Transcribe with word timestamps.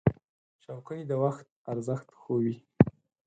چوکۍ 0.63 1.01
د 1.09 1.11
وخت 1.23 1.47
ارزښت 1.71 2.07
ښووي. 2.19 2.55